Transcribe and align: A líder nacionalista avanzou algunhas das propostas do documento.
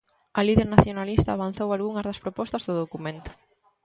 A 0.39 0.41
líder 0.47 0.67
nacionalista 0.75 1.29
avanzou 1.33 1.69
algunhas 1.71 2.07
das 2.07 2.21
propostas 2.23 2.65
do 2.67 2.73
documento. 2.83 3.31